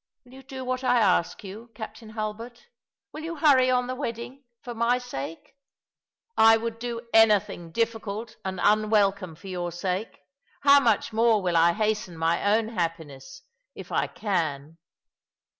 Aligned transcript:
Will 0.25 0.33
you 0.33 0.41
do 0.41 0.65
what 0.65 0.83
I 0.83 0.97
ask 0.97 1.43
you. 1.43 1.69
Captain 1.75 2.09
Hulbert? 2.17 2.65
will 3.13 3.21
you 3.21 3.35
hurry 3.35 3.69
on 3.69 3.85
the 3.85 3.93
wedding— 3.93 4.43
for 4.63 4.73
my 4.73 4.97
Bake?" 5.11 5.53
"I 6.35 6.57
would 6.57 6.79
do 6.79 7.01
anything 7.13 7.71
difficult 7.71 8.35
and 8.43 8.59
unwelcome 8.63 9.35
for 9.35 9.45
your 9.47 9.69
Bake— 9.69 10.21
how 10.61 10.79
much 10.79 11.13
more 11.13 11.43
will 11.43 11.55
I 11.55 11.73
hasten 11.73 12.17
my 12.17 12.43
own 12.57 12.69
happiness— 12.69 13.43
if 13.75 13.91
I 13.91 14.07
278 14.07 14.25
All 14.25 14.27
along 14.27 14.47
the 14.47 14.65
River, 14.65 14.75
can. 14.75 14.77